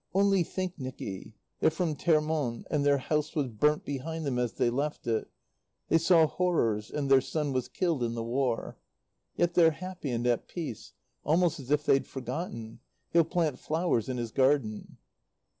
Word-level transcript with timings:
"Only 0.15 0.41
think, 0.41 0.79
Nicky. 0.79 1.35
They're 1.59 1.69
from 1.69 1.95
Termonde, 1.95 2.65
and 2.71 2.83
their 2.83 2.97
house 2.97 3.35
was 3.35 3.49
burnt 3.49 3.85
behind 3.85 4.25
them 4.25 4.39
as 4.39 4.53
they 4.53 4.71
left 4.71 5.05
it. 5.05 5.29
They 5.89 5.99
saw 5.99 6.25
horrors, 6.25 6.89
and 6.89 7.07
their 7.07 7.21
son 7.21 7.53
was 7.53 7.67
killed 7.67 8.01
in 8.01 8.15
the 8.15 8.23
War. 8.23 8.79
"Yet 9.35 9.53
they're 9.53 9.69
happy 9.69 10.09
and 10.09 10.25
at 10.25 10.47
peace. 10.47 10.93
Almost 11.23 11.59
as 11.59 11.69
if 11.69 11.85
they'd 11.85 12.07
forgotten. 12.07 12.79
He'll 13.13 13.23
plant 13.23 13.59
flowers 13.59 14.09
in 14.09 14.17
his 14.17 14.31
garden." 14.31 14.97